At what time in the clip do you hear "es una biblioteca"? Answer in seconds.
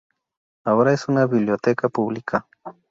0.93-1.87